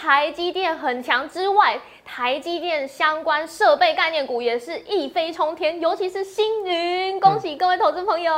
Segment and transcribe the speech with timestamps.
[0.00, 8.32] 台积电很强之外，台积电相关设备概念股也是一飞冲天，尤其是星云，恭喜各位投资朋友。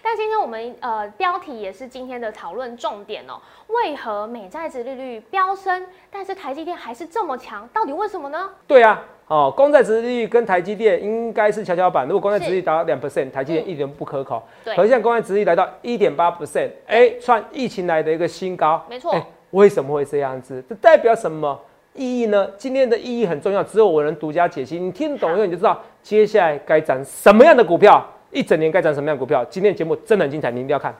[0.00, 3.34] 但今天我们呃标题也是今天的讨论重点哦，
[3.66, 7.68] 为何美债值利率飙升，但是台积电还是这么强？
[7.74, 8.48] 到底为什么呢？
[8.68, 12.06] 对啊，哦，公债值利率跟台积电应该是跷跷板。
[12.06, 14.40] 如果公债值利率达到两 percent，台积电一点不可口。
[14.64, 18.80] 对可是现在公债值利率来到一点八 percent，哎，创疫情来的一个新高。
[18.88, 20.62] 没错哎为什么会这样子？
[20.68, 21.58] 这代表什么
[21.94, 22.48] 意义呢？
[22.58, 24.78] 今天的意义很重要，只有我能独家解析。
[24.78, 29.44] 你听懂以后，你就知道接下来该涨什么样的股票，一整年该涨什么样的股票。
[29.46, 30.94] 今天节目真的很精彩，你一定要看。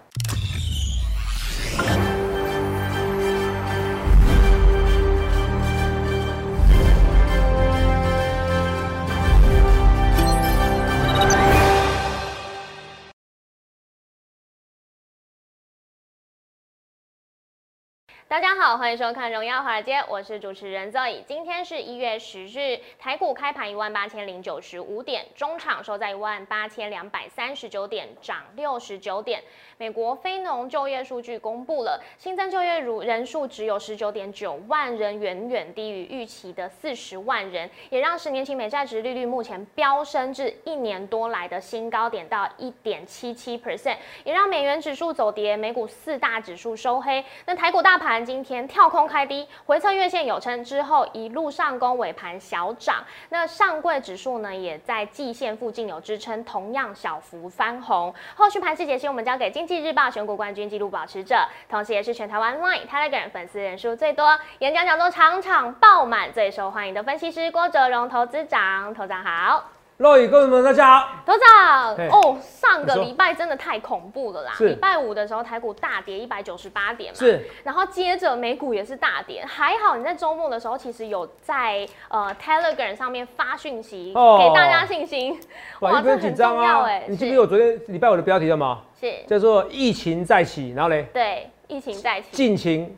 [18.33, 21.23] 大家好，欢迎收看《荣耀华尔街》，我是主持人 Zoe。
[21.27, 29.43] 今天是一月十日，台股开盘一万八千零九十五点，中场收在一万八千两百三十九点，涨六十九点。
[29.77, 47.23] 美国非农就业数据公布了，新增就业如人数只有十九点九万人，远远低于预期的四十万人，也让十年期美债值利率目前飙升至一年多来的新高点到一点七七 percent，也让美元指数走跌，美股四大指数收黑。
[47.45, 52.97] 那台股大盘 今天跳空开低，回测月线有撑之后一路上攻，尾盘小涨。
[53.29, 58.15] 那上柜指数呢也在季线附近有支撑，同样小幅翻红。
[58.35, 61.37] 后续盘势解析，我们交给经济日报选股冠军纪录保持者，
[61.69, 68.95] 同时也是全台湾 Line、Telegram 粉丝人数最多、演讲讲座场场爆满、最受欢迎的分析师郭哲荣投资长。
[68.95, 69.82] 投长好。
[70.03, 70.99] 各位观众们，大家。
[70.99, 71.09] 好。
[71.25, 74.51] 头长哦，上个礼拜真的太恐怖了啦！
[74.53, 74.71] 是。
[74.71, 84.41] 礼拜五的时候，台股大跌一百九十八点嘛，是，然后接着美股也是大跌，还好你在周末的时候其实有在呃 Telegram 上面发讯息、哦。
[84.43, 85.39] 给大家信心，
[85.79, 86.83] 哇，你不用紧张啊。
[86.83, 87.05] 哎！
[87.07, 88.83] 你记不记得我昨天礼拜五的标题叫什么？
[89.01, 89.15] 是。
[89.29, 92.97] 叫做疫情再起，然后嘞，对疫情再起，尽情，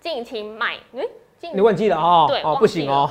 [0.00, 1.04] 尽情买，嗯，
[1.40, 1.96] 尽你忘记了？
[1.96, 2.26] 哦？
[2.28, 3.10] 哦，对哦不行哦，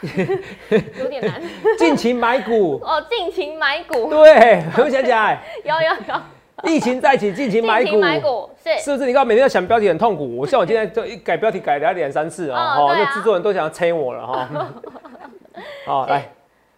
[0.98, 1.40] 有点难
[1.78, 2.80] 尽情买股。
[2.82, 9.06] 哦，尽情买股，对，我想起来，有有有，疫情再起，尽情买股是是不是？
[9.06, 10.36] 你看每天要想标题很痛苦。
[10.36, 14.48] 我像我今天就一改标题改了两三次啊，哦，哦对啊那制作人都想要催我了哈。
[15.86, 16.28] 好，是来，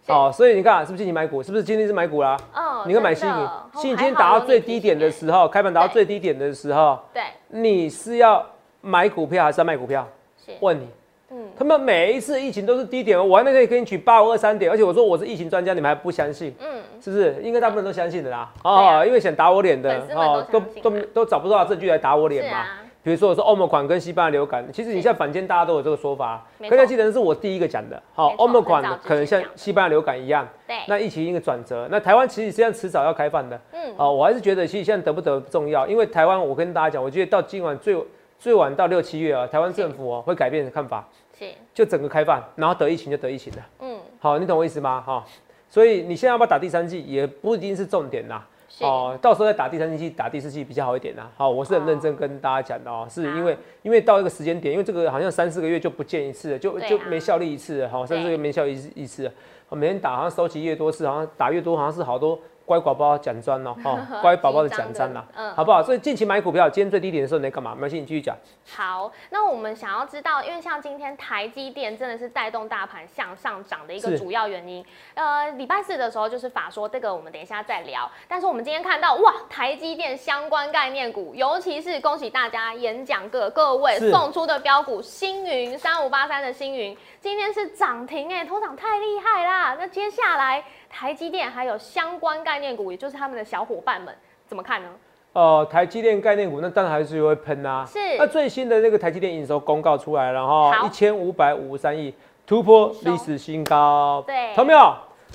[0.07, 1.41] 好，所以你看是不是尽情买股？
[1.43, 2.37] 是不是今天是买股啦？
[2.53, 8.45] 哦，你看买新宇，哦新宇今天达到最低点的醒时候，开盘达到最低点的时候，对，你是要
[8.81, 10.07] 买股票还是要卖股票？
[10.45, 10.87] 是问你，
[11.33, 11.47] 嗯。
[11.57, 17.35] 他们每一次疫情都是低点哦，我还没可以给你举八五二三点，而且我说我是疫情专家，你们还不相信，嗯，是不是？
[17.41, 18.99] 应该大部分人都相信的啦，对啊。
[18.99, 22.65] 哦，因为想打我脸的哦都都都找不到证据来打我脸嘛。
[23.03, 26.77] 比如说我说欧盟款跟西班牙流感，其实你现在坊间大家都有这个说法，没错。
[26.77, 28.01] 可是记得是我第一个讲的。
[28.13, 31.85] 好欧盟款可能像西班牙流感一样，对，那疫情一个转折。
[31.91, 33.59] 那台湾其实实际上迟早要开放的。
[33.73, 37.97] 嗯，哦，我还是觉得其实现在得不得不重要，因为台湾我跟大家讲，我觉得到今晚最
[38.39, 41.05] 最晚到六七月啊，台湾政府哦会改变看法，
[41.37, 43.59] 是，就整个开放，然后得疫情就得疫情了。
[43.79, 45.01] 嗯，好，你懂我意思吗？
[45.01, 45.25] 哈、
[45.69, 48.47] 所以你现在要不要打第三季也不一定是重点啦。
[48.69, 51.29] 是，哦，到时候再打第三季、打第四季比较好一点啦。
[51.37, 56.87] 好，我是很认真跟大家讲的哦，是因为因为到一个时间点，因为这个好像三四个月就不见一次了，就啊。
[56.87, 59.31] 就没效力一次了，好，三四个月没效力一次一次
[59.69, 65.83] 每天打好像收集越多次，好像打越多，好像是好多乖宝宝奖章哦， 哦，乖宝宝的奖章啦，嗯好不好？
[65.83, 67.73] 所以近期买股票，今天最低点的时候你在干嘛？
[67.73, 68.35] 没关系，你继续讲。
[68.75, 74.83] 好，那我们想要知道，因为像今天台积电真的是带动大盘向上涨的一个主要原因。
[75.13, 78.09] 呃，礼拜四的时候就是法说这个，我们等一下再聊。
[78.27, 89.75] 但是我们今天看到，哇，台积电相关概念股，尤其是恭喜大家演讲各各位送出的标股星云三五八三的星云，今天是涨停哎，头涨太厉害啦！
[89.77, 90.63] 那接下来
[90.95, 94.13] 台积电还有相关概念股，也就是他们的小伙伴们，
[94.45, 94.89] 怎么看呢？
[95.33, 97.83] 呃，台积电概念股那当然还是会喷啊。
[97.83, 102.13] 是那最新的那个台积电营收公告出来了哈，一千五百五十三亿，
[102.45, 104.23] 突破历史新高。
[104.27, 104.93] 对看到没有？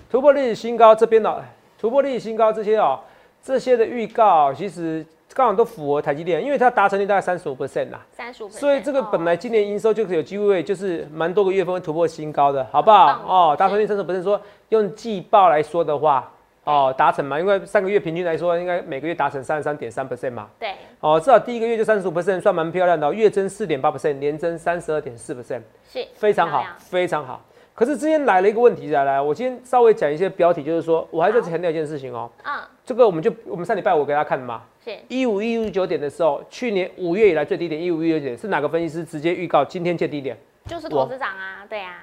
[0.09, 1.45] 突破历史新高这边的
[1.77, 3.01] 突破历史新高这些哦，
[3.43, 5.05] 这些的预告其实
[5.39, 8.05] 刚好都符合台积电，因为它达成率大概三十五 percent 啦。
[8.11, 14.41] 三十五，所以这个本来今年营收就是有机会，就是蛮多个月份会突破新高的，好不好哦，是达成率三十 percent，说
[14.71, 16.29] 用季报来说的话，
[16.65, 20.49] 哦，达成嘛，因为三个月平均来说，应该每个月达成三十三点三 percent 嘛。
[20.59, 27.41] 对，哦，至少第一个月就三十五 percent，算蛮漂亮的哦、月增四点八 percent，年增三十二点四 percent，是非常好，非常好。
[27.79, 40.37] 可是之前来了一个问题，来来，我今天稍微讲一些标题，就是说我还在好强调一件事情哦、啊，这个我们就我们上礼拜我给大家看的嘛，是一五一五九点的时候，去年五月以来最低点一五一九点是哪个分析师直接预告今天见低点？
[40.67, 42.03] 就是投资长啊，对啊。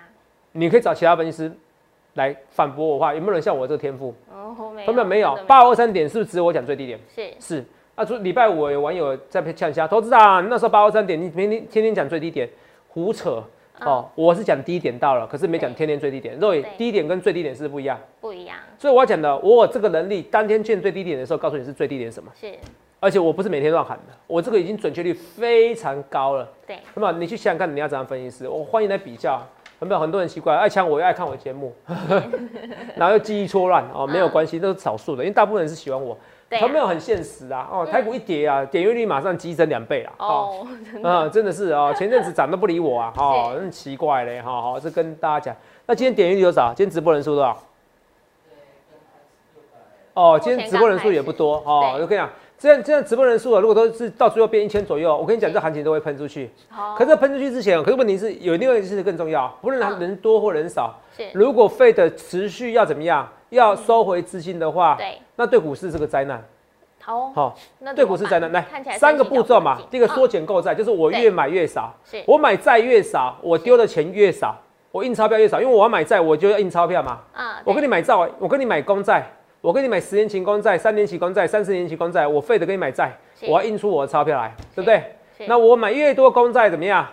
[0.53, 1.51] 你可以找其他分析师
[2.13, 4.15] 来反驳我的话，有没有人像我这个天赋？
[4.33, 5.37] 哦，没有，根本没有。
[5.45, 6.97] 八二三点是不是只有我讲最低点？
[7.13, 7.65] 是是。
[7.95, 12.49] 啊，就礼拜五有网友在呛下，投资长那时候八二三点，你天天天天讲最低点，
[12.87, 13.43] 胡扯
[13.81, 14.07] 哦。
[14.15, 16.37] 我是讲低点到了，可是没讲天天最低点。
[16.39, 22.31] 肉眼对低点跟最低点是不一样，不一样，所以我要讲的，我有这个能力，当天见最低点的时候，告诉你是最低点什么。
[22.39, 22.53] 是
[22.99, 26.47] 而且我不是每天乱喊的，我这个已经准确率非常高了。
[26.65, 28.47] 对，那么你去想想看，你要怎样分析师？
[28.47, 29.41] 我欢迎来比较。
[29.81, 31.75] 有没有很多人奇怪，爱抢我又爱看我节目，
[32.95, 36.17] 然后又记忆错乱哦，没有关系，都是少数的，因为大部分人是喜欢我。
[36.47, 37.67] 对啊有没有很现实啊？
[37.71, 40.13] 哦，台股一跌啊，点阅率马上激增两倍啊！
[40.19, 40.67] 哦，
[41.01, 45.55] 哦，啊，真的是哦， 前阵子涨都不理我啊，哦，真奇怪嘞，哈，好，这跟大家讲。
[45.87, 46.73] 那今天点阅率多少？
[46.75, 47.57] 今天直播人数多少？
[50.13, 51.97] 哦，今天直播人数也不多哦。
[51.99, 56.49] 我跟你讲，这样这样直播人数啊，如果都是到最后变一千左右，我跟你讲，这行情都会喷出去。
[56.69, 66.43] 好，可是喷出去之前，可是问题是有另外一件事更重要，不论它嗯人多或人少，是，如果费的持续要怎么样，要收回资金的话，对，那对股市是个灾难。
[67.01, 68.51] 好哦，好，那对股市灾难。
[68.51, 68.65] 来
[68.97, 74.55] 三个步骤嘛，第一个嗯缩减购债，就是我越买越少，是我买债越少，我丢的钱越少，
[74.91, 77.19] 我印钞票越少，因为我要买债，我就要印钞票嘛。
[77.33, 79.23] 啊，我跟你你买债，我跟你买公债，
[79.61, 83.15] 我跟你买十年期公债、三年期公债、三十年期公债，我费的跟你买债，
[83.47, 85.15] 我要印出我的钞票来，对不对？
[85.47, 87.05] 那我买越多公债怎么样？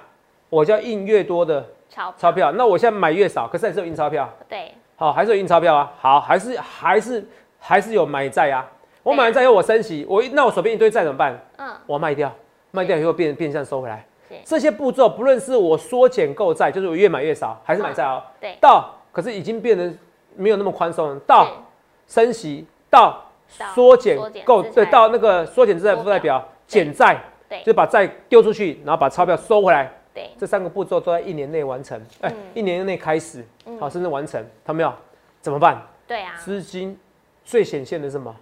[0.49, 2.51] 我就要印越多的钞钞票。
[2.53, 5.93] 那我现在买越少，可是还是有印钞票，对，好，还是有印钞票啊。
[5.99, 7.27] 好，还是还是
[7.65, 8.69] 还是有买债啊。
[9.05, 11.39] 我买完债以后我升息，我那我手边一堆债怎么办？
[11.59, 12.33] 嗯，我卖掉，
[12.73, 14.05] 卖掉以后变变相收回来。
[14.29, 14.35] 是。
[14.45, 19.93] 这些步骤，不论是我缩减购债，就是我越买越少，还是买债哦，对，到可是已经变得
[20.37, 21.47] 没有那么宽松了，到
[22.07, 23.25] 升息，到
[23.59, 26.39] 到缩减购，对，到那个缩减资产缩负债表
[26.69, 26.85] 对。
[26.85, 27.63] 减债，对。
[27.65, 29.91] 就把债丢出去，然后把钞票收回来。
[30.15, 33.81] 对，这三个步骤都在一年内完成，哎、嗯一年内开始，嗯。
[33.81, 34.93] 好，甚至完成，看到没有？
[35.41, 35.83] 怎么办？
[36.07, 36.97] 对啊，资金
[37.45, 38.35] 最显现的是什么？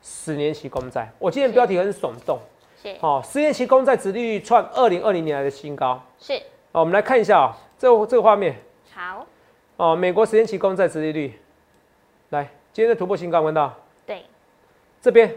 [0.00, 1.10] 十年期公债。
[1.18, 2.38] 我今天标题很耸动，
[2.80, 2.94] 是。
[3.00, 6.00] 哦，十年期公债殖利率创二零二零年来的新高。
[6.18, 6.34] 是，
[6.72, 8.56] 哦，我们来看一下啊、这个这个画面。
[8.94, 9.26] 好，
[9.76, 11.38] 哦，美国十年期公债殖利率，
[12.30, 13.74] 来，今天的突破新高，看到？
[14.06, 14.22] 对，
[15.00, 15.34] 这边，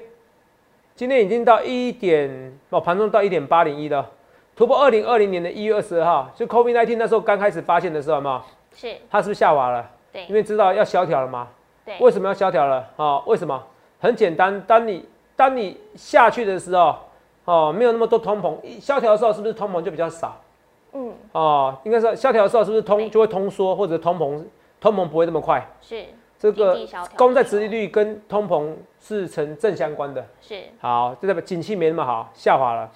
[0.96, 4.10] 今天已经到一点哦，盘中到一点八零一了，
[4.56, 8.42] 突破二零二零年的一月二十二号，就 COVID 19那时候刚开始发现的时候，有没有？
[8.76, 9.90] 是，它是不是下滑了？
[10.12, 10.26] 对。
[10.26, 11.48] 因，为知道要萧条了嘛。
[11.86, 12.88] 对，为什么要萧条了？
[12.96, 13.62] 哦，为什么？
[14.00, 15.06] 很简单，当你
[15.36, 16.96] 当你下去的时候，
[17.46, 20.36] 哦，没有那么多通膨，一萧条的时候是不是通膨就比较少？
[20.94, 24.44] 嗯，哦，应该是萧条的时候是不是通就会通缩，或者通膨
[24.80, 25.64] 通膨不会那么快？
[25.82, 26.04] 是，
[26.38, 26.78] 这个
[27.16, 30.26] 公债时候殖利率跟通膨是成正相关的。
[30.42, 32.90] 是，好，这代表景气没那么好，下滑了。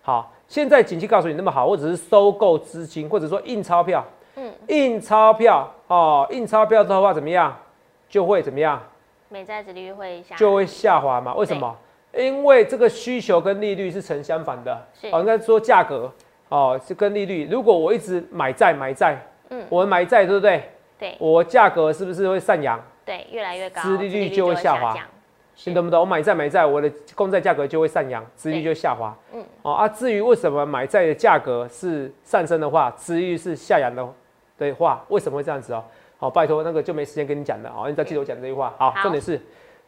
[0.00, 4.04] 好，现在景气告诉你那么好，我只是收购资金，或者说印钞票，
[4.36, 7.54] 嗯，印钞票哦，印钞票的话怎么样？
[8.08, 8.82] 就会怎么样？
[9.28, 11.34] 美债殖利率会下，就会下滑嘛？
[11.34, 11.76] 为什么？
[12.16, 14.86] 因为这个需求跟利率是成相反的。
[14.94, 16.10] 是哦，应该说价格
[16.48, 17.48] 哦是跟利率。
[17.50, 19.20] 如果我一直买债买债，
[19.50, 20.70] 嗯我买债对不对？
[20.98, 22.80] 对我价格是不是会上扬？
[23.04, 24.96] 对，越来越高，殖利率就会下滑
[25.64, 26.00] 你懂不懂？
[26.00, 29.16] 我买债买债，我的公债价格就会上扬，殖利率就会下滑。
[29.32, 34.06] 嗯，哦啊，至于为什么买债的价格是上升的话，殖利率是下扬的
[34.58, 35.84] 的话，为什么会这样子哦？
[36.18, 38.74] 好，拜托那个就没时间跟你讲了哦，你只要记得我讲这句话。
[38.78, 39.40] 好，好重点是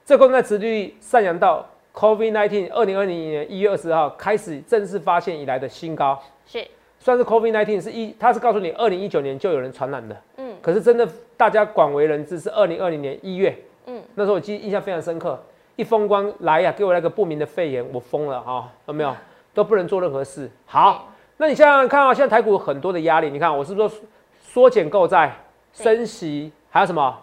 [0.04, 6.66] 这公债殖利率上扬到 COVID nineteen 二零二零年一月二十号开始正式发现以来的新高，是，
[6.98, 13.56] 算是 COVID 1 9是一，它是告诉你二零一九年就有人传染的，嗯可是真的大家广为人知是二零二零年一月，
[13.86, 15.42] 嗯，那时候我记印象非常深刻，
[15.76, 19.14] 一封光来呀、给我那个不明的肺炎，我疯了啊、有没有？
[19.54, 20.48] 都不能做任何事。
[20.66, 23.98] 好，那你想想看啊，现在台股有很多的压力，你看我是不是说
[24.40, 25.32] 缩减购债、对
[25.72, 27.18] 升息，还有什么？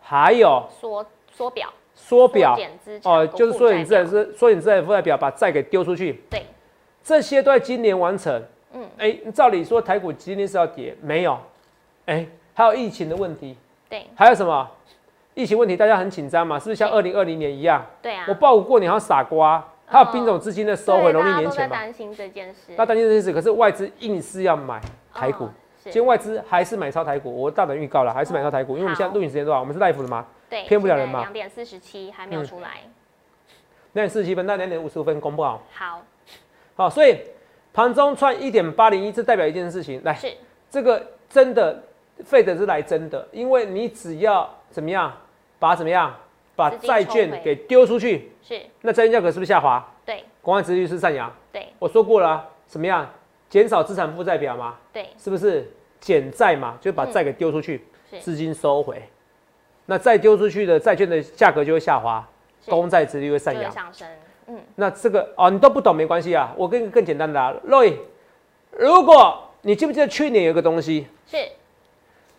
[0.00, 2.56] 还有缩缩表，缩表。
[3.04, 6.46] 哦，就是缩减资产是缩减资产负债表，把债给丢出去，对，
[7.02, 8.42] 这些都在今年完成。
[8.72, 11.38] 嗯，哎、照理说台股今年是要跌，没有，
[12.06, 13.56] 哎、还有疫情的问题，
[13.88, 14.06] 对。
[14.14, 14.68] 还有什么？
[15.34, 17.84] 疫情问题大家很紧张嘛，是不是像二零二零年一样？
[18.02, 24.80] 对啊，我报股过年好像傻瓜，还有兵种资金的收回对农历年前嘛，担心这件事，那担心这件事，可是外资硬是要买
[25.14, 25.48] 台股，
[25.90, 29.60] 今天外资还是买超台股，我大胆预告了，还是买超台股，因为我们现在好录影时间多少？
[29.60, 31.20] 我们是 live 的吗，对，骗不了人嘛。
[31.20, 32.82] 两点四十七还没有嗯出来，
[33.92, 36.02] 两点四十七分那两点五十五分公布好，好，
[36.76, 37.18] 好，所以
[37.72, 40.32] 盘中创一点八零一，这代表一件事情，来，是。
[40.70, 41.82] 这个真的
[42.24, 45.10] 费的是来真的，因为你只要怎么样，
[45.58, 46.14] 把怎么样，
[46.54, 49.82] 把债券给丢出去，是，那债券价格是不是下滑？
[50.04, 50.24] 对。
[50.42, 51.32] 公安殖利率是上扬。
[51.50, 51.68] 对。
[51.78, 53.08] 我说过了啊、怎么样，
[53.48, 55.08] 减少资产负债表嘛，对。
[55.16, 55.70] 是不是？
[56.00, 58.20] 减债嘛，就把债给丢出去，是。
[58.20, 59.02] 资金收回，
[59.86, 62.26] 那再丢出去的债券的价格就会下滑，
[62.66, 63.70] 公债殖利率会上扬。
[63.70, 64.08] 上升，
[64.46, 67.96] 嗯，那这个哦，你都不懂没关系啊，我跟你更简单的啊，Roy，
[68.72, 71.36] 如果你记不记得去年有个东西，是。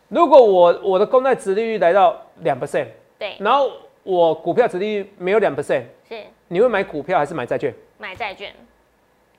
[0.07, 2.87] 如果我我的公债殖利率来到两 percent，
[3.19, 6.23] 对，然后我股票殖利率没有两 percent，是。
[6.47, 7.71] 你会买股票还是买债券？
[7.99, 8.51] 买债券，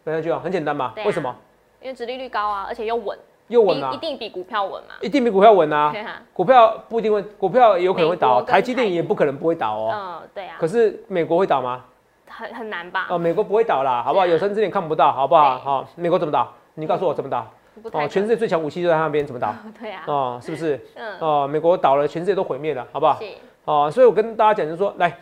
[0.04, 1.34] 买债券啊，很简单嘛，为什么？
[1.80, 3.18] 因为殖利率高啊，而且又稳，
[3.50, 5.92] 又稳啊一，定比股票稳嘛，一定比股票稳啊。
[6.06, 9.90] 啊，股票不一定会，股票有可能会倒，台积电也不可能不会倒哦。
[9.92, 11.84] 嗯，对啊，可是美国会倒吗？
[12.28, 13.08] 很很难吧？
[13.10, 14.24] 哦，美国不会倒啦，好不好？
[14.24, 15.58] 啊有生之年看不到，好不好？
[15.58, 16.48] 对好，美国怎么倒？
[16.74, 17.44] 你告诉我怎么倒？
[17.92, 19.52] 哦，全世界最强武器就在他那边，怎么倒？
[19.80, 20.78] 对啊，哦，是不是？
[20.94, 23.18] 嗯，哦，美国倒了，全世界都毁灭了，好不好？
[23.20, 23.26] 是
[23.64, 25.12] 哦，所以我跟大家讲，就是说，来，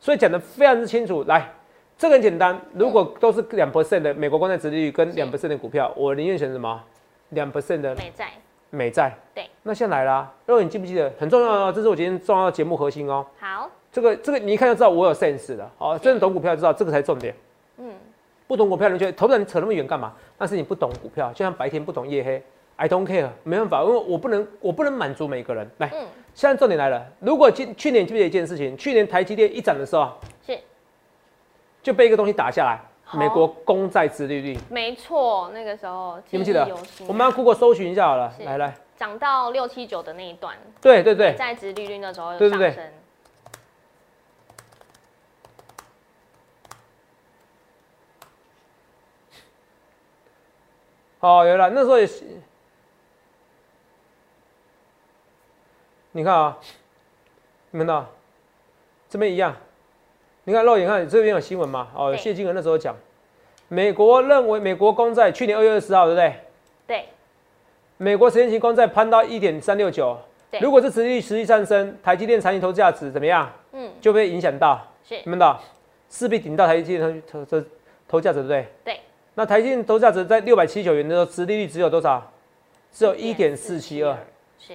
[0.00, 1.22] 所以讲的非常之清楚。
[1.28, 1.48] 来，
[1.96, 6.80] 这个很简单，如果都是两 percent 的美国公债殖利率跟是两 percent 的股票，我宁愿选什么？
[7.30, 8.30] 两 percent 的美债，
[8.70, 9.14] 美债。
[9.34, 13.26] 对，那现在来啦，如果你记不记得，很重要哦，这是我今天重要的节目核心哦。
[13.38, 17.34] 好，这个这个你一看就知道我有 sense 的，哦，真的懂股票就知道这个才是重点。
[17.78, 17.92] 嗯，
[18.46, 20.12] 不懂股票，人觉得投资人扯那么远干嘛？
[20.38, 22.42] 那是你不懂股票，就像白天不懂夜黑。
[22.80, 25.68] I don't care，没办法，因为我不能，我不能满足每个人。
[25.78, 28.76] 来，嗯，现在重点来了，如果今去年记不记得一件事情？
[28.76, 30.12] 去年台积电一涨的时候，
[30.46, 30.56] 是
[31.82, 32.80] 就被一个东西打下来，好
[33.12, 36.68] 美国公债殖利率，没错，那个时候记不记得？
[37.06, 38.30] 我们要 Google 搜寻一下好了。
[38.36, 38.44] 是。
[38.44, 42.92] 来来，涨到六七九的那一段，对对对，在殖利率那时候有上升，
[51.20, 52.24] 哦，有了，那时候也是，
[56.12, 56.58] 你看啊，
[57.70, 58.06] 你们看到
[59.08, 59.56] 这边一样，
[60.48, 61.88] 你看肉眼看这边有新闻嘛？
[61.94, 62.96] 哦，对谢金河那时候讲，
[63.68, 66.34] 美国认为美国公债去年二月二十号，对不对？
[66.86, 67.04] 对，
[67.98, 70.18] 美国十年期公债攀到一点三六九，
[70.50, 73.52] 对如果这持续持续上升，台积电长期投资价值怎么样？
[73.72, 75.58] 嗯，就被影响到，是你们的
[76.08, 77.66] 势必顶到台积电投投投
[78.08, 78.66] 投价值，对不对？
[78.86, 79.00] 对，
[79.34, 82.26] 那台积电投价值在六百七十九元的时候，殖利率只有多少？
[82.90, 84.16] 只有一点四七二，
[84.58, 84.72] 是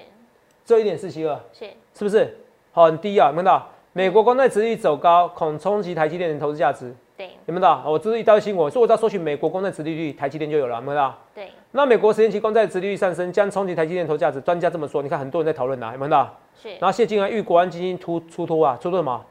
[0.68, 1.65] 只有一点四七二，是，
[1.96, 2.38] 是不是？
[2.74, 3.30] 好，很低啊！
[3.30, 3.73] 有没有看到？
[3.96, 6.94] 美国公债殖利率走高，恐冲击台积电的投资价值。
[7.16, 7.84] 对有没有看到？
[7.88, 11.18] 我这是一道新闻，所以我只要搜寻美国公债殖利率，台积电就有了，有没有看到？
[11.36, 14.42] 对，那美国十年期公债殖利率上升，将冲击台积电投资价值。
[14.42, 16.36] 专家这么说，你看很多人在讨论呐，有没有看到？
[16.60, 19.24] 是然后谢金河遇国安基金突出脱啊，出脱什么？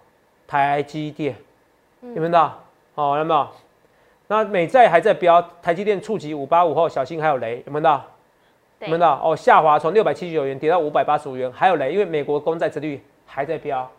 [0.47, 1.35] 台积电，
[2.03, 2.61] 嗯有没有看到？
[2.95, 3.49] 哦，有没有？
[4.29, 8.05] 那美债还在飙，台积电触及五八五后，小心还有雷，有没有看到？
[8.79, 9.21] 有没有看到？
[9.25, 13.91] 哦，下滑从六百七十九元跌到五百八十五元，还有雷，因为美国公债殖利率还在飙。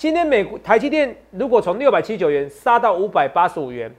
[0.00, 3.94] 对，今天美国台积电如果从六百七十九元杀到五百八十五元，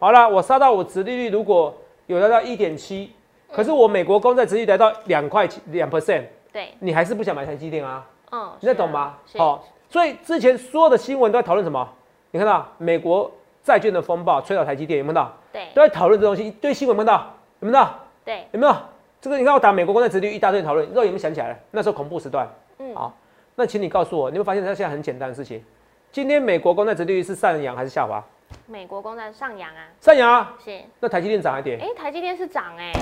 [0.00, 1.72] 好了，我杀到我殖利率如果
[2.06, 3.12] 有达到一点七，
[3.52, 8.04] 可是我美国公债殖利率来到两块两 percent，对，你还是不想买台积电啊？
[8.32, 9.16] 嗯，你在懂吗？
[9.26, 11.88] 是，好、所以之前所有的新闻都在讨论什么？
[12.32, 13.30] 你看到美国
[13.62, 15.28] 债券的风暴吹倒台积电，有没有？
[15.52, 17.34] 对都在讨论这东西，一堆新闻有没有看到？
[17.60, 17.86] 有没有？
[18.24, 18.74] 对，有没有？
[19.20, 21.56] 这个你看我打美国公债殖利率一大堆讨论，肉有没有想起来了？
[21.70, 22.48] 那时候恐怖时段。
[22.78, 23.14] 嗯，好
[23.56, 25.62] 那请你告诉我，你会发现它现在很简单的事情。
[26.10, 28.22] 今天美国公债殖利率是上扬还是下滑？
[28.66, 30.56] 美国公债上扬啊，上扬啊。
[30.64, 32.92] 是，那台积电涨一点，哎，台积电是涨哎，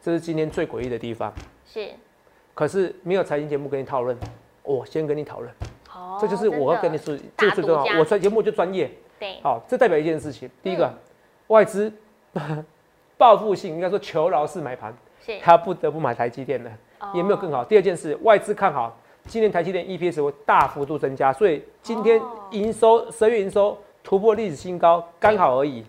[0.00, 1.32] 这是今天最诡异的地方。
[1.66, 1.90] 是，
[2.52, 4.16] 可是没有财经节目跟你讨论，
[4.62, 5.52] 我先跟你讨论，
[5.94, 7.98] 哦，这就是我要跟你说，这个最重要。
[7.98, 10.50] 我专节目就专业，对，好，这代表一件事情。
[10.62, 10.98] 第一个，嗯
[11.48, 11.92] 外资
[13.16, 16.70] 报复性，应该说求饶式买盘，是，他不得不买台积电的，
[17.14, 17.64] 也没有更好，好。
[17.64, 22.30] 第二件事，外资看好今年台积电 EPS 会大幅度增加，所以今天哦。
[22.50, 25.84] 营收十月营收突破历史新高，刚好而已。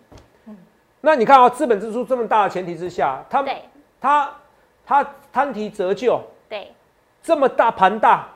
[1.02, 3.62] 那你看啊、资本支出这么大的前提之下，他对。
[4.02, 4.30] 他
[4.86, 6.20] 他摊提折旧。
[6.50, 6.72] 对，
[7.22, 8.28] 这么大盘大，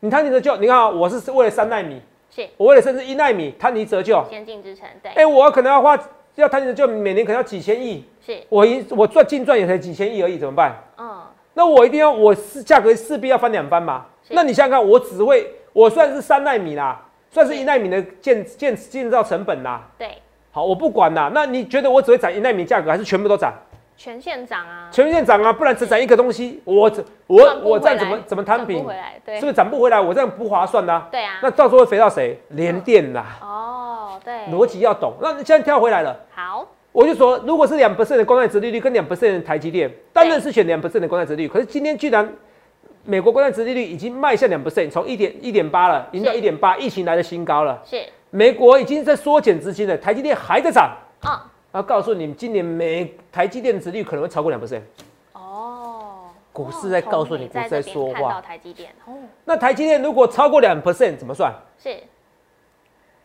[0.00, 2.48] 你摊提折旧，你看啊、我是为了三纳米，是。
[2.56, 5.12] 我为了甚至一纳米摊提折旧，先进之城，对。
[5.12, 5.98] 哎、，我可能要花
[6.34, 10.74] 要摊提折旧，每年可能要几千亿，是，我一我赚净赚也才几千亿而已，怎么办？
[10.98, 11.22] 嗯，
[11.54, 14.06] 那我一定要，我是价格势必要翻两番嘛。
[14.30, 19.82] 那你想想看，我只会，我算是三纳米啦，算是是一纳米的建建建造成本啦。
[19.98, 20.18] 对，
[20.50, 21.30] 好，我不管啦。
[21.34, 23.52] 那你觉得我只会涨一纳米价格，还是全部都涨？
[23.94, 28.82] 全线涨啊，全线涨啊，不然只涨一个东西，我只我我这样怎么怎么摊平？
[28.82, 30.00] 回来，对是不，是涨不回来？
[30.00, 32.40] 我这样不划算呐、对啊，那到时候会肥到谁？
[32.48, 35.12] 连电啦，哦，对，逻辑要懂。
[35.20, 36.18] 那你现在跳回来了。
[36.34, 41.48] 好，我就说，如果是两 percent 的公债殖利率跟两 percent 的台积电，当然是选两 percent 的公债殖利率。
[41.48, 42.30] 可是今天居然
[43.04, 47.82] 美国公债殖利率已经迈向两 percent，从一点一点八了，已经到一点八，疫情来的新高了。
[47.84, 50.94] 是，美国已经在缩减资金了，台积电还在涨。
[51.20, 54.82] 啊，然后告诉你们，今年美台积电殖利率可能会超过两 percent。
[55.32, 58.38] 哦，股市在告诉你，股市在说话。
[58.42, 59.14] 台积电，哦，
[59.46, 61.50] 那台积电如果超过两 percent 怎么算？
[61.82, 61.96] 是，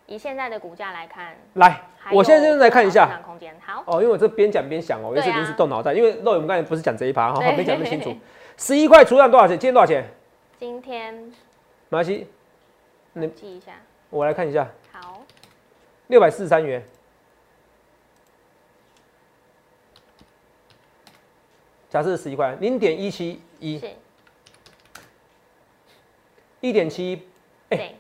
[0.08, 1.82] 以现在的股价来看，来，
[2.14, 3.54] 我现在就来看一下空间。
[3.60, 8.16] 好，哦，因为我这边讲边想哦，也是临时动脑袋，因为肉我们刚才不是讲这一趴，哈，没讲那么清楚。
[8.56, 9.60] 十一块除上多少钱？
[9.60, 10.10] 今天多少钱？
[10.58, 11.34] 今天，
[11.90, 12.26] 马西，
[13.14, 13.74] 你记一下，
[14.10, 14.66] 我来看一下。
[14.94, 15.22] 好，
[16.08, 16.82] 六百四十三元。
[21.90, 23.82] 假设是十一块，零点一七一，
[26.62, 27.22] 一点七一，
[27.70, 27.94] 哎，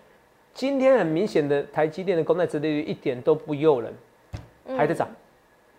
[0.57, 3.93] 今天很明显的台积电的公债殖利率一点都不诱人，
[4.75, 5.07] 还在涨，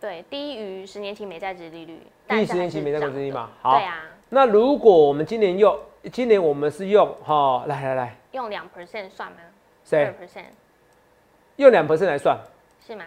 [0.01, 5.77] 对，低于十年期美债殖利率，低于十年期美债殖利率嘛，好，对啊，那如果我们今年用，
[6.13, 9.39] 今年我们是用哈，来来来，用两 percent 算吗？
[9.83, 10.45] 谁？percent，
[11.57, 12.39] 用两 percent 来算，
[12.87, 13.05] 是吗？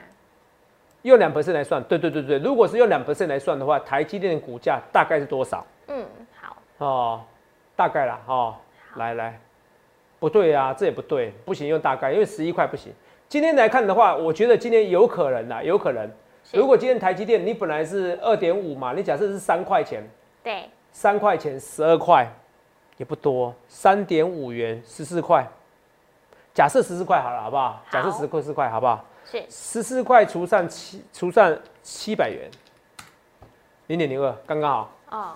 [1.04, 5.66] 用两 percent 来算，对对对对，如果是用两 percent 来算的话，台积电的股价大概是多少？
[5.88, 6.06] 嗯，
[6.38, 6.58] 好。
[6.80, 7.22] 哦，
[7.78, 8.56] 大概啦，哦，
[8.96, 9.40] 来来，
[10.22, 12.94] 不对啊，这也不对，不行，用大概，因为十一块不行。
[13.28, 16.08] 今天来看的话，我觉得今天有可能啦，有可能。
[16.54, 20.08] 如果今天台积电你本来是二点五嘛，你假设是三块钱，
[20.44, 22.32] 对，三块钱十二块，
[22.98, 25.44] 也不多，三点五元十四块，
[26.54, 27.84] 假设十四块好了，好不好？
[27.90, 29.04] 假设十四块，好不好？
[29.26, 32.48] 是十四块除上七除上七百元，
[33.88, 34.92] 零点零二，刚刚好。
[35.10, 35.32] 哦，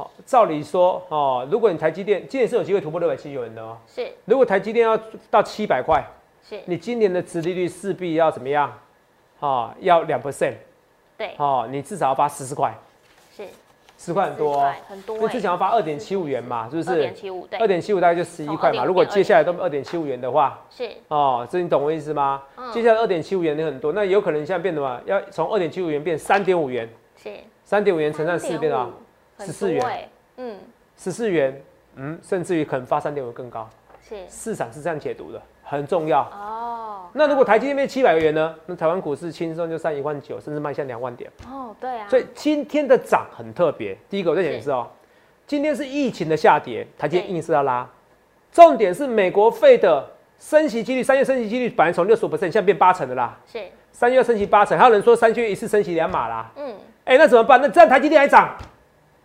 [0.00, 3.76] 好，照理说哦，如果你台积电今年是有机会突破六百七十元的哦。
[3.86, 4.10] 是。
[4.24, 4.98] 如果台积电要
[5.30, 6.02] 到七百块，
[6.42, 6.58] 是。
[6.64, 8.72] 你今年的殖利率势必要怎么样？
[9.40, 10.54] 哦，要两 percent。
[11.18, 11.34] 对。
[11.36, 12.72] 哦，你至少要发十四块。
[13.36, 13.44] 是。
[13.98, 15.18] 十块很多，很多。
[15.20, 16.90] 那之前要发二点七五元嘛，是不是？
[16.92, 17.58] 二点七五，对。
[17.58, 18.82] 二点七五大概就十一块嘛。
[18.86, 20.90] 如果接下来都二点七五元的话，是。
[21.08, 22.42] 哦，这你懂我意思吗？
[22.56, 22.72] 嗯。
[22.72, 24.98] 接下来二点七五元你很多，那有可能现在变什么？
[25.04, 26.88] 要从二点七五元变三点五元。
[27.22, 27.30] 是。
[27.62, 28.90] 三点五元乘上四变了
[29.46, 30.08] 十四元。
[30.36, 30.58] 嗯。
[30.96, 31.62] 十四元，
[31.96, 33.68] 嗯，甚至于可能发三点五更高。
[34.06, 34.16] 是。
[34.28, 36.22] 市场是这样解读的，很重要。
[36.32, 37.08] 哦。
[37.12, 38.54] 那如果台积电变七百元呢？
[38.66, 41.30] 那台湾股市轻松就上一万九，甚至迈向两万点。
[41.50, 42.06] 哦，对啊。
[42.08, 43.96] 所以今天的涨很特别。
[44.08, 44.86] 第一个我再讲一次哦，
[45.46, 47.88] 今天是疫情的下跌，台积电硬是要拉。
[48.52, 50.06] 重点是美国费的
[50.38, 53.38] 升息几率，三月升息几率本来从六十五 percent 现在变八成的啦。
[53.46, 53.60] 是。
[53.92, 56.50] 三月要升息八成，还有人说三月一次升息两码啦。
[56.56, 56.74] 嗯。
[57.04, 57.60] 哎，那怎么办？
[57.60, 58.56] 那这样台积电还涨？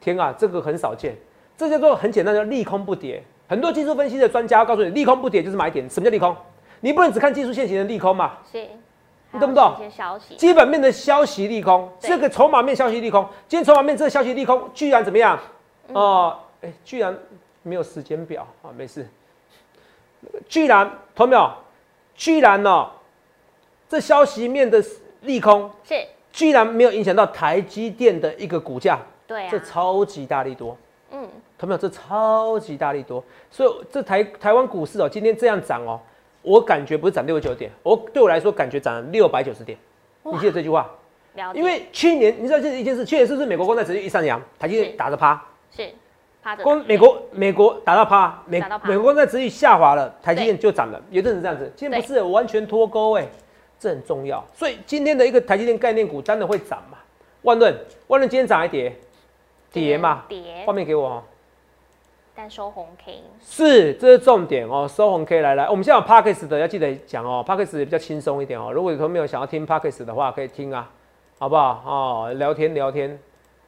[0.06, 1.15] 天啊，这个很少见。
[1.58, 3.24] 这叫做很简单，叫利空不跌。
[3.48, 5.89] 很多技术分析的专家告诉你，利空不跌就是买点。
[5.89, 6.36] 什么叫利空？
[6.82, 8.34] 你不能只看技术线型的利空嘛？
[8.52, 8.68] 是，
[9.32, 9.74] 你懂不懂？
[9.89, 13.28] 消息，基本面的消息利空，这个筹码面消息利空。
[13.48, 15.39] 今天筹码面这个消息利空，居然怎么样？
[15.94, 17.18] 哦，哎，居然
[17.63, 19.08] 没有时间表啊，没事。
[20.50, 21.52] 居然，同没有？
[22.15, 22.89] 居然呢，
[23.88, 24.84] 这消息面的
[25.22, 25.96] 利空是，
[26.32, 29.00] 居然没有影响到台积电的一个股价。
[29.28, 30.78] 对啊，这超级大力多。
[31.12, 31.78] 嗯，同没有？
[31.78, 33.24] 这超级大力多。
[33.52, 36.00] 所以这台台湾股市哦，今天这样涨哦。
[36.42, 39.76] 我感觉不是涨六十九点，我对我来说感觉涨了六百九十点。
[40.24, 40.90] 你记得这句话？
[41.54, 45.44] 因为去年你知道这一件事，去年是不是美国公债直接一上扬，台积电打着趴？
[45.70, 45.90] 是，
[46.42, 46.64] 趴着。
[46.64, 51.72] 光美国美国打到趴，美美国公债直接下滑了，台积电就涨了，有阵子这样子。
[51.76, 53.28] 今天不是完全脱钩哎，
[53.80, 54.46] 这很重要。
[54.54, 56.98] 所以今天的一个台积电概念股真的会涨嘛？
[57.42, 57.76] 万润，
[58.08, 58.96] 万润今天涨一跌，
[59.76, 60.24] 跌嘛？
[60.30, 60.64] 跌。
[60.66, 61.22] 画面给我。
[62.38, 64.86] 但收红 K 是，这是重点哦。
[64.88, 68.72] 收红 K 来来，我们现在有 Parkes 的要记得讲哦，Parkes 也比较轻松一点哦。
[68.74, 70.92] 如果有朋友想要听 Parkes 的话，可以听啊，
[71.40, 71.84] 好不好？
[71.86, 73.18] 哦，聊天聊天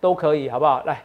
[0.02, 0.84] 都可以，好不好？
[0.86, 1.04] 来，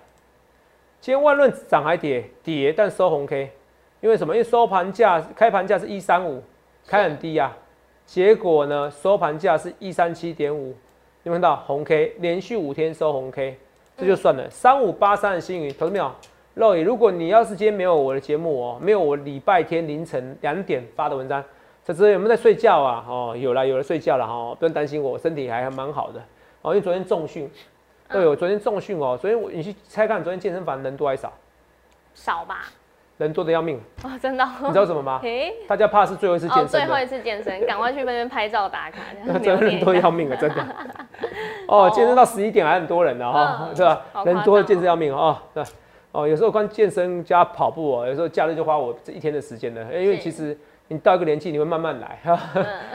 [1.00, 3.52] 今天万润涨还跌跌，但收红 K，
[4.00, 4.34] 因为什么？
[4.34, 6.42] 因为收盘价开盘价是一三五，
[6.86, 7.56] 开很低啊，
[8.04, 10.74] 结果呢收盘价是一三七点五，
[11.22, 13.56] 有看到红 K 连续五天收红 K，
[14.02, 14.50] 这就算了。
[14.50, 16.10] 三五八三的星云，投资没有？
[16.54, 21.42] 肉爷，如果你要是今天没有我的节目哦，没有我礼拜天凌晨两点发的文章，
[21.84, 23.04] 这知有没有在睡觉啊？
[23.08, 26.20] 哦，有了，有了，睡觉了哈，不用担心我，身体还还蛮好的
[26.62, 26.72] 哦。
[26.72, 27.48] 因为昨天重训，
[28.10, 31.32] 对，我昨天重训哦，昨天我你去猜看，昨天健身房人多还是少？
[32.12, 32.64] 少吧。
[33.22, 34.44] 人多的要命哦，真的。
[34.62, 35.20] 你知道什么吗？
[35.66, 38.98] 大家怕是最后一次健身，最后一次健身， 赶快去那边拍照打卡。
[39.24, 40.66] 真的人多要命啊，真的。
[41.68, 44.02] 哦，健身到十一点还很多人呢哈，是吧？
[44.24, 45.62] 人多的健身要命哦，对。
[46.12, 49.82] 哦，有时候光健身加跑步哦，有时候假日就花我这一天的时间了。
[49.94, 50.54] 因为其实
[50.88, 52.38] 你到一个年纪，你会慢慢来哈。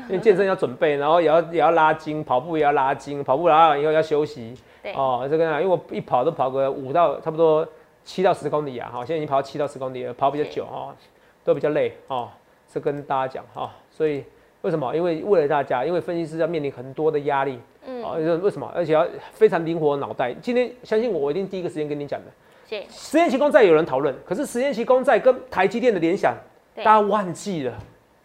[0.08, 4.54] 因为健身要准备，然后也要也要拉筋，跑步也要拉筋，跑步拉完以后要休息。
[4.94, 7.68] 哦，这个因为我一跑都跑个五到差不多
[8.08, 10.96] 七到十公里啊，哈，现在已经跑到七到十公里了，跑比较久哈，
[11.44, 12.30] 都比较累哦。
[12.72, 14.24] 是跟大家讲哈，所以
[14.62, 14.96] 为什么？
[14.96, 17.60] 因为为了大家，因为分析师要面临很多的压力。
[17.86, 18.02] 嗯。
[18.02, 18.72] 啊，为什么？
[18.74, 20.34] 而且要非常灵活的脑袋。
[20.42, 22.28] 今天相信我，我一定第一个时间跟你讲的。
[22.70, 26.34] 是实验期公债有人讨论，可是实验期公债跟台积电的联想，
[26.76, 27.74] 大家忘记了，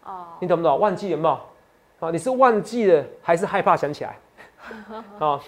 [0.05, 0.79] 哦，你懂不懂？
[0.79, 2.07] 忘记了没有？
[2.07, 4.17] 啊，你是忘记了还是害怕想起来？
[5.19, 5.39] 哦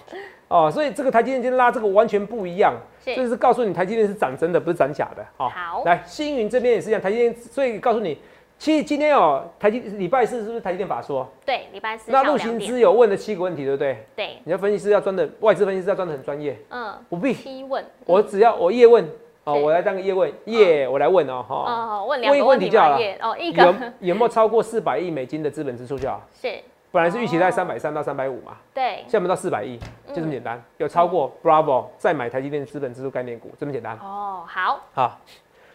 [0.48, 5.26] 哦，所以这个台积电今天拉这个完全不一样，是就是告诉你台积电是涨真的，不是涨假的。
[5.38, 8.18] 哦好来星云这边也是一样，台积电，所以告诉你，
[8.58, 11.28] 其实今天哦，台积礼拜四是不是台积电法说？
[11.46, 14.06] 对，礼拜四那陆行之有问了七个问题，对不对？
[14.16, 19.04] 对，你要分析师要专的，外资分析师要专的很专业，嗯，不必，七问，我只要我叶问
[19.46, 26.22] 哦，我来当个叶问，叶我来问哦，哈，哦，问两个问题就好了，哦，一有个有没有超过四百亿美金的资本支出就好？
[26.34, 26.56] 是，
[26.96, 27.52] 本来是预期在哦。
[27.52, 29.04] 三百三到三百五嘛，对。
[29.04, 29.78] 现，在我们到四百亿，
[30.08, 30.64] 就这么嗯简单。
[30.78, 33.98] 有超过 Bravo 再买台积电资本支出概念股，这么简单。
[34.02, 35.20] 哦，好，好，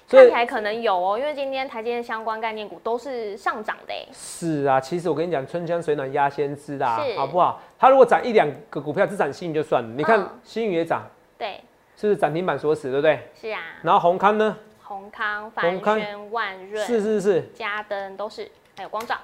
[0.06, 7.60] 所以看起来可能有哦，因为今天台积电相关概念股都是上涨的哎，是啊，其实我跟你讲，春江水暖鸭先知啦是，好不好？
[7.78, 9.88] 它如果涨一两个股票，只涨新宇就算了。
[9.94, 10.28] 你看嗯。
[10.42, 11.02] 新宇也涨，
[11.36, 11.60] 对，
[11.96, 13.20] 是不是涨停板锁死，对不对？
[13.38, 14.56] 是啊，然后宏康呢？
[14.82, 19.16] 宏康、宏凡康轩、万润、是是是，嘉登都是，还有光照，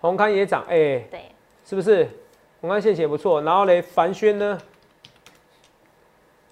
[0.00, 1.24] 宏康也涨，哎、对，
[1.68, 2.08] 是不是？
[2.60, 3.42] 宏康现行也不错。
[3.42, 4.56] 然后嘞，凡轩呢？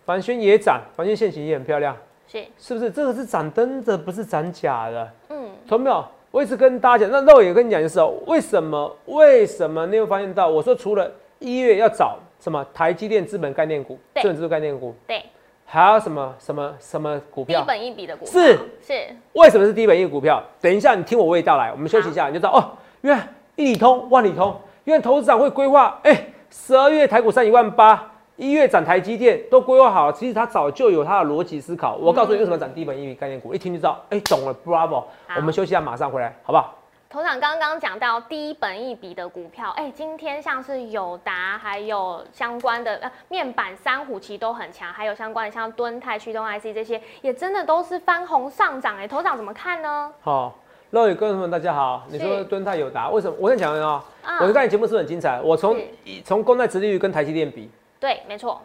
[0.04, 1.96] 凡轩也涨，凡轩现行也很漂亮，
[2.26, 2.90] 是，是不是？
[2.90, 5.10] 这个是涨真的，不是涨假的。
[5.30, 6.04] 嗯，同没有？
[6.32, 8.96] 我一直跟大家讲，那肉也跟你讲就是哦，为什么？
[9.06, 10.48] 为什么你会发现到？
[10.48, 15.24] 我说除了一月要找什么台积电资本概念股、对资本指数概念股，对，
[15.64, 17.60] 还有什么什么什么股票？
[17.60, 20.42] 低本一比的股票是是，为什么是低本益股票？
[20.60, 22.76] 等一下你听我味道来，我们休息一下，你就知道哦。
[23.02, 31.96] 原来一里通、万里通，原来投资长会规划，哎，十二月台股上一万八，一月涨台积电都规划好，其实他早就有他的逻辑思考。
[31.96, 35.04] 我告诉你为什么涨低本一比概念股，一听就知道，哎，懂了，Bravo。
[35.36, 36.74] 我们休息一下，马上回来，好不好？
[37.08, 48.98] 头长刚刚讲到低本一笔的股票，哎、今天像是友达，还有相关的呃面板三虎其实都很强，还有相关的像敦泰、驱动 IC 这些，也真的都是翻红上涨。
[48.98, 50.12] 哎，头长怎么看呢？
[50.22, 50.52] 好，
[50.94, 52.06] 各位观众们，大家好。
[52.08, 53.36] 你说敦泰有答，为什么？
[53.40, 55.42] 我跟你讲啊，啊我看你节目是不是很精彩。
[55.42, 55.76] 我从
[56.24, 58.62] 从公债殖利率跟台积电比，对，没错，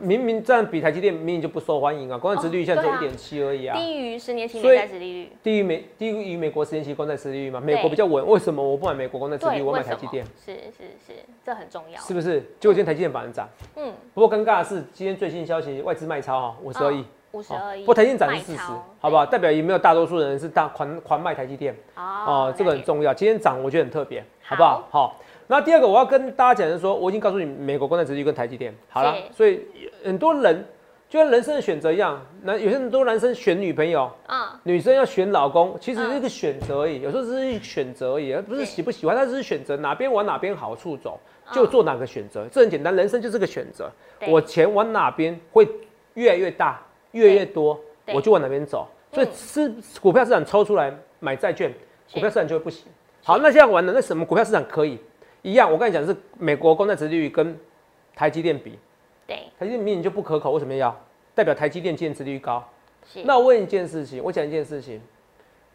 [0.00, 8.26] 明明这样比台积电明明就不受欢迎啊，公债殖利率现在只有一点七而已啊，低于十年期美债殖利率，低于美低于美国十年期公债殖利率嘛，美国比较稳。
[8.26, 10.24] 为什么我不买美国公债殖利，率，我买台积电？？
[10.42, 11.12] 是是是，
[11.44, 12.00] 这很重要。
[12.00, 12.40] 是不是？
[12.58, 13.46] 结果今天台积电反而涨。
[13.76, 17.04] 嗯，不过尴尬的是，今天最新消息，外资卖超哈，五十二亿。
[17.32, 18.58] 五十二亿，不过台积电涨是四十，
[19.00, 19.24] 好不好？
[19.26, 21.74] 代表有没有大多数人是大狂狂卖台积电？
[21.96, 23.12] 哦，这个很重要。
[23.12, 24.86] 今天涨我觉得很特别，好不好？
[24.90, 25.20] 好。
[25.46, 29.66] 那第二个我要跟大家讲的是说，我已经告诉你美国公债殖利率跟台积电好了，所以
[30.04, 30.64] 很多人
[31.08, 43.90] 就像人生的选择一样，男有些很多男生选女朋友，嗯，女生要选老公，其实嗯是一个选择而已，有时候只是选择而已，而不是是喜不喜欢，他只是选择哪边往哪边好处走，嗯就做哪个选择，这很简单，人生就是个选择。
[44.28, 45.68] 我钱往哪边会
[46.14, 46.80] 越来越大，
[47.12, 47.78] 越越多，
[48.12, 48.86] 我就往哪边走。
[49.12, 49.30] 所以嗯
[49.82, 51.72] 是股票市场抽出来买债券，
[52.12, 52.86] 股票市场就会不行。
[53.22, 54.98] 好，那这样玩的那什么股票市场可以
[55.42, 55.70] 一样？
[55.70, 57.56] 我跟你讲是美国公债殖利率跟
[58.14, 58.78] 台积电比，
[59.26, 60.94] 对，台积电明明就不可口，为什么要？
[61.34, 62.62] 代表台积电今天殖利率高。
[63.06, 65.00] 是那我问一件事情，我讲一件事情，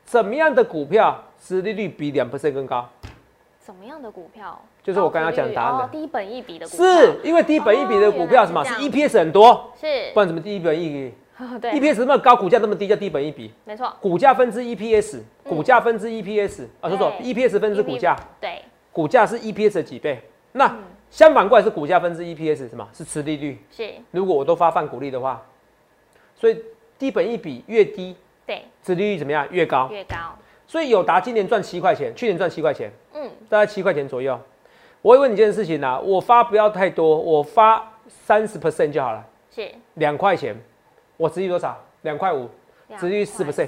[0.03, 2.87] 怎么样的股票殖利率比两 percent 更高？
[3.63, 4.59] 什么样的股票？
[4.81, 8.63] 就是我刚刚讲答案的哦低本益比的股票是因为低本益比的股票什么？
[8.63, 11.13] 是 EPS 很多，是不然怎么低本益比
[11.61, 13.53] 对，？EPS 那么高，股价那么低，叫低本一比。
[13.65, 20.19] 没错，股价分之 EPS，嗯股价分之 EPS 啊，说错对，EPS 分之股价，对，股价是 EPS 的几倍？
[20.53, 20.77] 那嗯
[21.09, 22.87] 相反过来是股价分之 EPS 什么？
[22.93, 23.57] 是持利率。
[23.71, 25.41] 是，如果我都发放股利的话，
[26.35, 26.57] 所以
[26.99, 29.47] 低本一比越低，对，殖利率怎么样？
[29.51, 29.87] 越高。
[29.91, 30.15] 越高，
[30.67, 34.37] 所以友达今年赚七块钱，去年赚七块钱，嗯，大概七块钱左右。
[35.01, 40.53] 我会问你一件事情啊，我发不要太多，我发三十 percent 就好了，是两块钱，
[41.17, 41.77] 我殖利率多少？
[42.03, 42.47] 两块五，
[42.99, 43.67] 殖利率4%四 percent，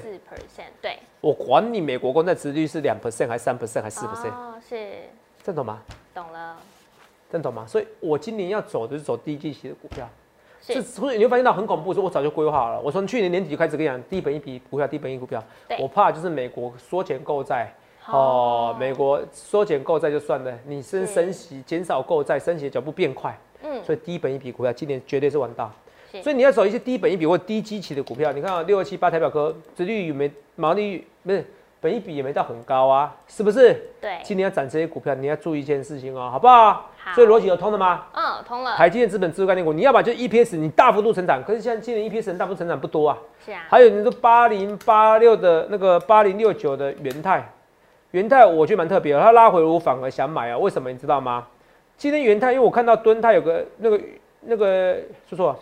[0.80, 4.92] 对，我管你美国公债殖利率是两 percent 还是三 percent 还是四 percent，哦，是，
[5.42, 5.82] 这懂吗？
[6.14, 6.56] 懂了，
[7.30, 7.66] 这懂吗？
[7.66, 10.08] 所以我今年要走的是走低基期的股票，
[10.62, 17.72] 是，所以你会发现到很恐怖，说我早就规划好了，我从去年年底就开始跟你讲低本一笔股票，低本一股票对，我怕就是美国缩减购债。
[18.06, 25.70] 哦，美国缩减购债就算了，你升是升息，减少购债，升息的脚步变快，嗯，所以低本一笔股票今年绝对是玩大。
[26.12, 31.44] 是所以你要走一些低本一比或低基期的股票，你看啊，六二七八台表科，殖利率也没毛利率不是
[31.80, 33.72] 本一比也没到很高啊，是不是？
[34.00, 36.90] 对，今年要涨这些股票，你要注意一件事情哦，好不好？
[36.98, 38.04] 好所以逻辑有通了吗？
[38.12, 43.16] 嗯，通了，台积电资本支出概念股，你要把就 EPS 你大幅度成长，可是现在今年 EPS 大幅度成长不多啊。
[43.42, 47.50] 是啊，还有你说八零八六的那个八零六九的元泰，
[48.10, 51.46] 元泰我觉得蛮特别的，它拉回我反而想买啊，为什么你知道吗？
[51.96, 54.00] 今天元泰，因为我看到敦泰有个那个
[54.42, 54.96] 那个
[55.28, 55.58] 说错，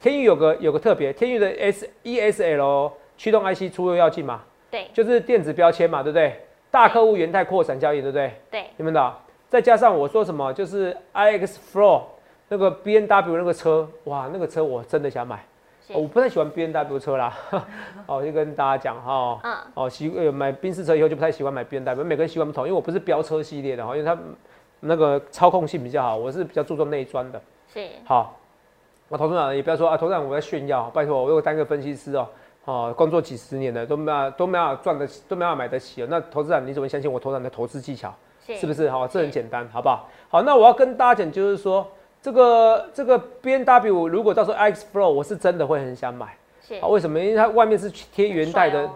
[0.00, 4.88] 天宇有个有个特别，天宇的 S E S L 驱动 IC 出入要进嘛，对。
[4.94, 6.40] 就是电子标签嘛，对不对？
[6.70, 8.32] 大客户元泰扩散交易，对不对？
[8.50, 9.14] 对，你们的，
[9.48, 12.02] 再加上我说什么，就是 iX Flow
[12.48, 15.44] 那个 B N W 那个车，哇，那个车我真的想买。
[15.86, 15.92] 是。
[15.92, 17.36] 我不太喜欢 B N W 车啦，
[18.06, 24.16] 哦，就跟大家讲哈，嗯，哦，习呃买宾士车以后就不太喜欢买 B N W，每个人习惯不同，因为我不是飙车系列的哈，因为它
[24.80, 27.42] 那个操控性比较好，我是比较注重内装的。
[27.72, 27.86] 是。
[28.04, 28.39] 好，
[29.10, 32.28] 我投资长也不要说啊，投资长我在炫耀，拜托我有当个分析师哦，
[32.64, 36.06] 哦，工作几十年了都没有都没有赚得起，都没有买得起哦。
[36.08, 38.14] 那投资长你怎么相信我投资长的投资技巧？
[38.46, 38.88] 是是不是？
[38.88, 40.08] 好，这很简单，好不好？
[40.28, 41.84] 好，那我要跟大家讲，就是说
[42.22, 46.86] 这个这个 B N W 如果到时候 X Flow 我是真的会很想买是啊？
[46.86, 47.18] 为什么？
[47.18, 48.88] 因为它外面是贴元代的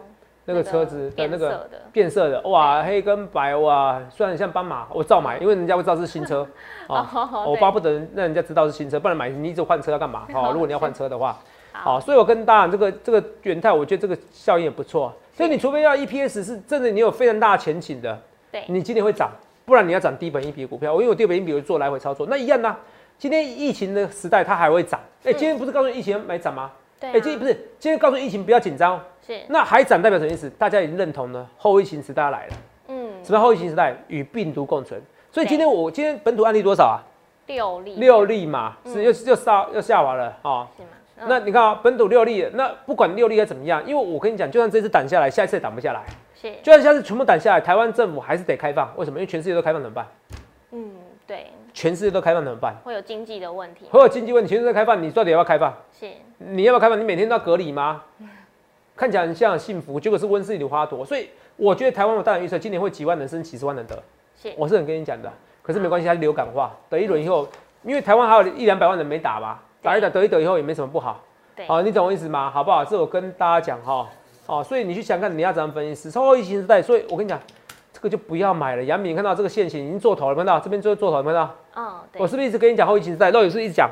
[0.46, 6.46] 那个车子的那个变色的，哇，黑跟白哇，虽然像斑马，我照买，因为人家会知道是新车
[6.86, 7.10] 啊。
[7.32, 10.26] 哦我巴不得让人家知道是新车，不然买你一直换车要干嘛？
[10.34, 11.38] 哦，如果你要换车的话，
[11.72, 15.12] 好好，所以我跟大家讲这个这个元泰，我觉得这个效应也不错。
[15.32, 18.16] 所以你除非要 EPS 是真的，你有非常大的前景的，
[18.52, 19.30] 对你今年会涨，
[19.64, 20.92] 不然你要涨低本一笔股票。
[20.92, 22.76] 我因为我低本一笔我做来回操作，那一样呢、
[23.18, 26.70] 今天疫情的时代它还会涨，哎、今天不是告诉你疫情买涨吗？
[27.04, 30.48] 对啊，哎、今天不是今天告诉疫情不要紧张，是那还涨代表什么意思？
[30.50, 32.52] 大家已经认同了后疫情时代来了。
[32.88, 33.94] 嗯什么叫后疫情时代？
[34.08, 35.00] 与病毒共存。
[35.30, 37.02] 所以今天我今天本土案例多少啊？
[37.46, 40.66] 六例六例嘛，是又又下又下滑了啊。
[40.76, 40.88] 是吗？
[41.18, 46.02] 嗯那你看啊，本土六例，那不管六例要怎么样，因为我跟你讲，就算这次挡下来，下一次也挡不下来。
[46.34, 48.92] 是就算下次全部挡下来，台湾政府还是得开放。
[48.96, 49.18] 为什么？
[49.18, 50.06] 因为全世界都开放怎么办？
[50.72, 50.90] 嗯
[51.24, 52.74] 对，全世界都开放怎么办？
[52.84, 55.74] 会有经济的问题，会有经济问题，全世界都开放，你到底要不要开放？
[55.92, 56.08] 是
[56.38, 56.98] 你要不要开放？
[56.98, 58.00] 你每天都要隔离吗？
[58.96, 61.04] 看起来很像很幸福，结果是温室里的花朵。
[61.04, 64.02] 所以我觉得台湾我当然预测今年会几万人生，几十万人得。
[64.40, 65.32] 是我是很跟你讲的，
[65.62, 67.48] 可是没关系，它流感化，得一轮以后，
[67.82, 71.20] 因为台湾还有一两百万人没打吧，打一打得一得以后也没什么不好，
[71.56, 72.50] 对好，你懂我意思吗？
[72.50, 72.84] 好不好？
[72.84, 74.08] 这我跟大家讲哈，
[74.46, 77.63] 哦，所以你去想看你要怎样分析，超后疫情时代，所以我跟你讲，这
[78.04, 78.84] 个就不要买了。
[78.84, 80.60] 杨敏，你看到这个线型已经做头了，看到？
[80.60, 81.54] 这边就做头，有没有看到？
[81.76, 83.30] 嗯对我是不是一直跟你讲后疫情时代？
[83.30, 83.90] 肉也是一直讲，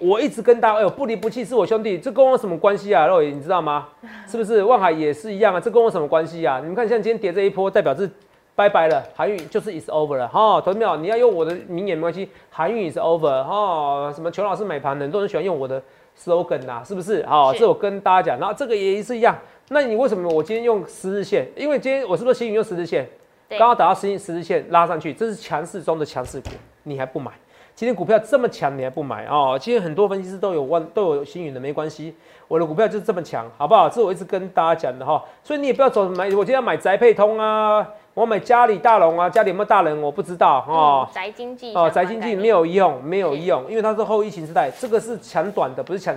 [0.00, 3.06] 我一直跟大家，哎呦，不离不弃是我兄弟，这跟我什么关系啊？
[3.06, 3.88] 肉爷，你知道吗？
[4.28, 4.62] 是不是？
[4.62, 6.60] 望海也是一样啊，这跟我什么关系啊？
[6.60, 8.08] 你们看，像今天跌这一波，代表是
[8.54, 10.60] 拜拜了，韩运就是 is over 了哈。
[10.60, 10.94] 投资没有？
[10.96, 14.12] 你要用我的名言没关系，韩运 is over 哈。
[14.12, 15.82] 什么裘老师买盘，很多人喜欢用我的
[16.16, 17.24] slogan 呐、是不是？
[17.26, 19.36] 好，是这我跟大家讲，然后这个也是一样。
[19.70, 21.48] 那你为什么我今天用十日线？
[21.56, 23.08] 因为今天我是不是新宇用十日线？
[23.54, 26.50] 对刚刚打到十十日线拉上去，这是强势中的强势股，
[26.82, 27.30] 你还不买？
[27.74, 29.58] 今天股票这么强，你还不买哦？
[29.60, 32.14] 今天很多分析师都有问都有星云的，没关系，
[32.46, 33.88] 我的股票就是这么强，好不好？
[33.88, 41.12] 这是我一直跟大家讲的哈，所以你也不要走买，我今天要买宅配通啊，我要买家里大龙啊，家里有没有大人我不知道哦嗯。
[41.12, 46.14] 宅经济哦，宅经济没有用，没有用，因为它是后疫情时代，这个是抢短的，不是抢，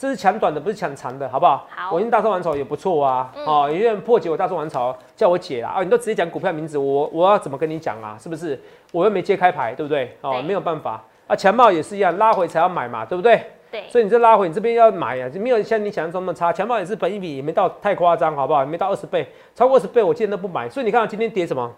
[0.00, 1.66] 这是抢短的，不是抢长的，好不好？
[1.68, 8.16] 好我已经大宋王朝也不错啊，嗯哦，有些人破解我大宋王朝，叫我解啦，啊，你都直接讲股票名字，我我要怎么跟你讲啊？
[8.18, 8.58] 是不是？
[8.92, 10.16] 我又没揭开牌，对不对？
[10.22, 13.44] 哦，没有办法啊，强茂也是一样，拉回才要买嘛，对不对？
[13.70, 16.50] 对所以你这拉回，你这边要买啊，就没有像你想象中那么差。
[16.50, 18.64] 强茂也是本一比也没到太夸张，好不好？
[18.64, 20.66] 也没到二十倍，超过二十倍我今天都不买。
[20.70, 21.70] 所以你看到今天跌什么？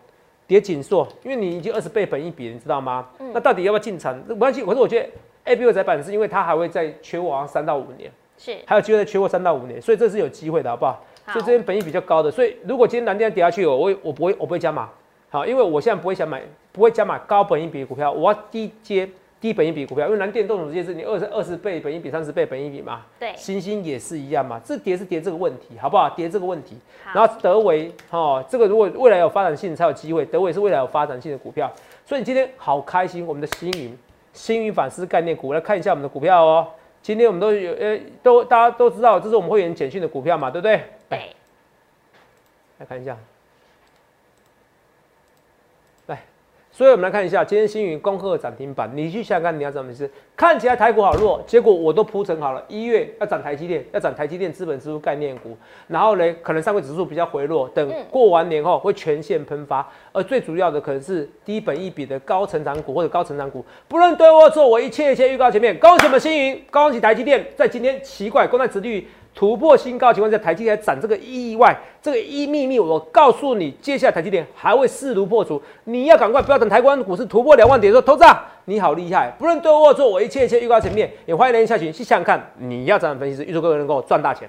[0.47, 3.05] 跌紧缩，因为你已经二十倍本一比，你知道吗？
[3.19, 4.17] 嗯那到底要不要进场？
[4.29, 5.09] 没关系，可是我觉得
[5.45, 8.57] A B 二窄板是因为它还会再缺货好像三到五年，是。
[8.65, 11.05] 还有机会再缺货三到五年，所以这是有机会的，好不好？
[11.25, 11.33] 好。
[11.33, 14.89] 所以这边本益比较高的，所以如果今天蓝电跌下去，我会我不会我不会加码，
[15.31, 19.09] 好，因为我现在不会想买，不会加码高本益比的股票，我要低接
[19.41, 23.33] 低本益比股票，因为蓝电动手直接是你二十二十倍本益比、三十倍本益比嘛，对。
[23.37, 26.09] 星星也是一样嘛，这跌是跌这个问题，好不好？
[26.11, 26.77] 跌这个问题，
[27.13, 31.69] 然后德维哦，这个如果未来有发展性才有机会，德维是未来有发展性的股票，
[32.07, 33.99] 所以你今天好开心，我们的星云
[34.33, 36.69] 星云反思概念股来看一下我们的股票哦。
[37.03, 40.85] 今天我们都有呃都大家都知道，这是我们会员简讯的股票嘛，对不对？
[41.09, 41.35] 对
[42.79, 43.17] 来看一下，
[46.07, 46.23] 来，
[46.75, 55.55] 所以我们来看一下今天星云恭贺涨停板，你去想想看你要怎么是看起来台股好弱，结果我都铺成好了，一月要涨台积电，要涨台积电资本支出概念股，
[55.87, 58.03] 然后呢，可能上柜指数比较回落，等嗯。
[58.11, 84.49] 过完年后会全线喷发，而最主要的可能是低本一比的高成长股或者高成长股，不论对或错，我一切一切预告前面，恭喜我们星云，恭喜台积电，在今天奇怪，公债殖利率突破新高情况下，台积电还涨这个意外，这个一秘密，我告诉你，接下来台积电还会势如破竹，你要赶快，不要等台湾股市突破两万点的时候，投资啊，你好厉害，不论对或错，我一切一切预告前面，也欢迎您下群去想想看，你要怎样分析师，预祝各位能够赚大钱。